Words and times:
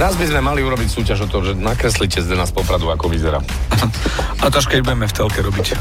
Raz 0.00 0.16
by 0.16 0.32
sme 0.32 0.40
mali 0.40 0.64
urobiť 0.64 0.88
súťaž 0.88 1.18
o 1.18 1.28
to, 1.28 1.44
že 1.44 1.52
nakreslite 1.60 2.24
Zdena 2.24 2.48
z 2.48 2.56
Popradu, 2.56 2.88
ako 2.88 3.12
vyzerá. 3.12 3.36
A 4.40 4.48
to 4.48 4.64
keď 4.64 4.80
budeme 4.80 5.04
v 5.04 5.12
telke 5.12 5.44
robiť. 5.44 5.76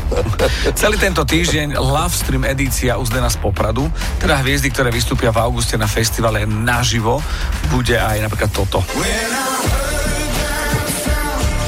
Celý 0.76 1.00
tento 1.00 1.24
týždeň 1.24 1.80
Love 1.80 2.12
Stream 2.12 2.44
edícia 2.44 3.00
u 3.00 3.04
Zdena 3.08 3.32
z 3.32 3.40
Popradu, 3.40 3.88
teda 4.20 4.44
hviezdy, 4.44 4.76
ktoré 4.76 4.92
vystúpia 4.92 5.32
v 5.32 5.40
auguste 5.40 5.80
na 5.80 5.88
festivale 5.88 6.44
naživo, 6.44 7.24
bude 7.72 7.96
aj 7.96 8.20
napríklad 8.28 8.52
toto. 8.52 8.84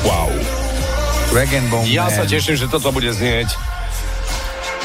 Wow. 0.04 0.28
Bone 1.72 1.88
Ja 1.88 2.12
Man. 2.12 2.20
sa 2.20 2.28
teším, 2.28 2.60
že 2.60 2.68
toto 2.68 2.92
bude 2.92 3.16
znieť 3.16 3.48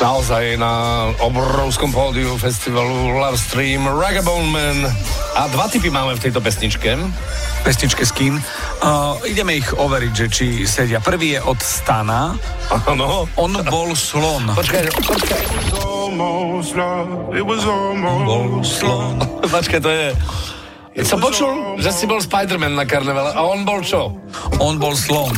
naozaj 0.01 0.61
na 0.61 1.07
obrovskom 1.25 1.89
pódiu 1.93 2.37
festivalu 2.37 3.17
Love 3.17 3.39
Stream 3.41 3.89
Ragabone 3.89 4.49
Man. 4.51 4.79
A 5.37 5.49
dva 5.49 5.69
typy 5.69 5.89
máme 5.89 6.17
v 6.17 6.21
tejto 6.21 6.41
pesničke. 6.41 6.97
pesničke 7.65 8.05
Skin. 8.05 8.37
Uh, 8.85 9.17
ideme 9.25 9.57
ich 9.57 9.69
overiť, 9.73 10.13
že 10.13 10.27
či 10.29 10.47
sedia. 10.69 11.01
Prvý 11.01 11.37
je 11.37 11.41
od 11.45 11.61
Stana. 11.61 12.37
Áno. 12.89 13.25
On 13.41 13.53
bol 13.69 13.97
slon. 13.97 14.53
Počkaj, 14.53 14.83
počkaj. 15.01 15.43
Bol 18.25 18.61
slon. 18.65 19.17
Počkaj, 19.55 19.81
to 19.81 19.91
je... 19.93 20.07
Som 21.05 21.21
počul, 21.21 21.77
že 21.77 21.93
si 21.93 22.09
bol 22.09 22.25
Spider-Man 22.25 22.73
na 22.73 22.89
karnevale 22.89 23.29
a 23.37 23.45
on 23.45 23.69
bol 23.69 23.85
čo? 23.85 24.17
On 24.57 24.81
bol 24.81 24.97
slon. 24.97 25.29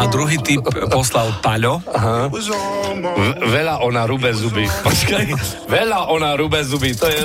A 0.00 0.02
druhý 0.08 0.40
typ 0.40 0.64
poslal 0.88 1.28
Paľo. 1.44 1.84
veľa 3.44 3.84
ona 3.84 4.08
rube 4.08 4.32
zuby. 4.32 4.64
Počkaj, 4.64 5.36
veľa 5.68 6.08
ona 6.08 6.32
rube 6.32 6.64
zuby. 6.64 6.96
To 6.96 7.06
je... 7.12 7.20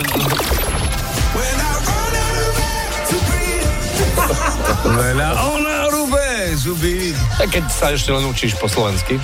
Veľa 4.84 5.32
ona 5.48 5.78
rube 5.96 6.28
zuby. 6.60 7.16
Keď 7.40 7.64
sa 7.72 7.96
ešte 7.96 8.12
len 8.12 8.28
učíš 8.28 8.60
po 8.60 8.68
slovensky. 8.68 9.16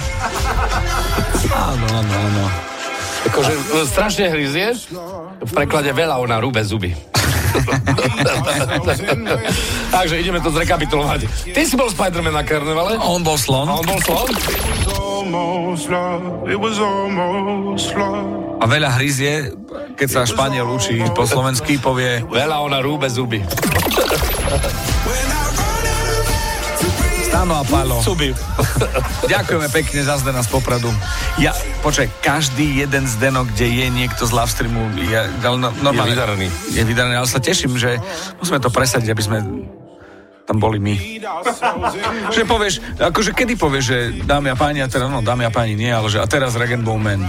Áno, 1.51 1.85
áno, 1.99 2.13
áno. 2.15 2.72
Akože 3.23 3.53
e, 3.53 3.59
strašne 3.87 4.29
hryzieš, 4.29 4.77
v 5.39 5.51
preklade 5.51 5.91
veľa 5.91 6.19
ona 6.19 6.39
rúbe 6.39 6.63
zuby. 6.63 6.95
Takže 9.93 10.17
ideme 10.17 10.41
to 10.41 10.49
zrekapitulovať. 10.49 11.53
Ty 11.53 11.61
si 11.61 11.77
bol 11.77 11.85
Spider-Man 11.85 12.33
na 12.33 12.41
karnevale? 12.41 12.97
On 12.97 13.21
bol 13.21 13.37
A 13.37 13.39
slon. 13.41 13.69
on 13.69 13.85
bol 13.85 14.01
slon? 14.01 14.25
A 18.57 18.65
veľa 18.65 18.89
hryzie, 18.97 19.53
keď 19.93 20.07
sa 20.09 20.21
Španiel 20.25 20.65
učí 20.65 21.03
po 21.13 21.27
slovensky, 21.27 21.77
povie 21.77 22.23
Veľa 22.25 22.63
ona 22.63 22.79
rúbe 22.81 23.05
zuby. 23.11 23.43
Stano 27.33 27.57
a. 27.57 27.65
Zuby. 28.05 28.29
Ďakujeme 29.33 29.65
pekne 29.73 30.05
za 30.05 30.21
Zdena 30.21 30.45
z 30.45 30.53
Popradu. 30.53 30.93
Ja, 31.41 31.49
počkaj, 31.81 32.21
každý 32.21 32.85
jeden 32.85 33.09
Zdeno, 33.09 33.49
kde 33.49 33.73
je 33.73 33.89
niekto 33.89 34.29
z 34.29 34.37
live 34.37 34.53
streamu, 34.53 34.93
je, 35.01 35.17
no, 35.41 35.73
normálne, 35.81 36.13
Je 36.13 36.13
vydarený. 36.13 36.47
Je 36.77 36.83
vydarený, 36.85 37.17
ale 37.17 37.25
sa 37.25 37.41
teším, 37.41 37.73
že 37.81 37.97
musíme 38.37 38.61
to 38.61 38.69
presadiť, 38.69 39.09
aby 39.09 39.23
sme 39.25 39.37
tam 40.45 40.61
boli 40.61 40.77
my. 40.77 40.93
Že 42.37 42.45
povieš, 42.45 43.01
akože 43.01 43.33
kedy 43.33 43.57
povieš, 43.57 43.83
že 43.83 43.97
dámy 44.29 44.53
a 44.53 44.55
páni, 44.59 44.85
a 44.85 44.91
teraz, 44.91 45.09
no 45.09 45.25
dámy 45.25 45.49
a 45.49 45.51
páni 45.55 45.73
nie, 45.73 45.89
ale 45.89 46.13
že 46.13 46.21
a 46.21 46.27
teraz 46.29 46.53
Regenbow 46.53 46.99
Man, 46.99 47.25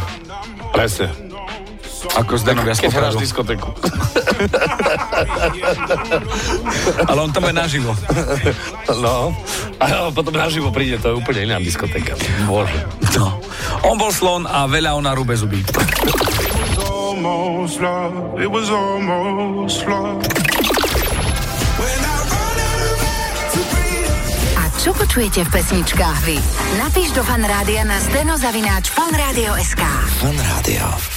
Presne. 0.74 1.06
Ako 2.12 2.32
Zdenovia 2.36 2.76
z 2.76 2.84
Keď 2.84 2.92
hráš 2.92 3.16
Popradu. 3.16 3.24
diskotéku. 3.24 3.68
Ale 7.10 7.18
on 7.20 7.30
tam 7.32 7.44
je 7.44 7.54
naživo. 7.54 7.92
No. 9.00 9.34
A 9.80 10.10
potom 10.10 10.34
naživo 10.34 10.70
príde, 10.70 11.00
to 11.00 11.08
je 11.10 11.14
úplne 11.16 11.40
iná 11.44 11.56
diskotéka. 11.58 12.14
Bože. 12.44 12.84
No. 13.16 13.40
On 13.82 13.96
bol 13.96 14.10
slon 14.10 14.44
a 14.44 14.66
veľa 14.66 14.94
ona 14.94 15.12
rúbe 15.12 15.34
zuby. 15.34 15.60
A 24.54 24.62
čo 24.78 24.90
počujete 24.94 25.42
v 25.42 25.50
pesničkách 25.50 26.18
vy? 26.24 26.38
Napíš 26.78 27.10
do 27.12 27.22
fanrádia 27.24 27.82
na 27.82 27.98
steno 27.98 28.38
zavináč 28.38 28.92
fanradio.sk. 28.92 29.82
Fan 30.20 30.38
Rádio. 30.38 31.14